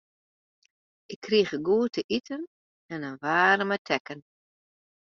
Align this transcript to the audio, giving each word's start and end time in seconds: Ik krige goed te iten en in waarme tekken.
Ik 1.13 1.19
krige 1.19 1.59
goed 1.67 1.91
te 1.93 2.03
iten 2.15 2.41
en 2.93 3.03
in 3.09 3.17
waarme 3.19 3.77
tekken. 3.89 4.19